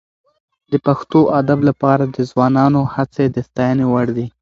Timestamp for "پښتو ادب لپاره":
0.85-2.03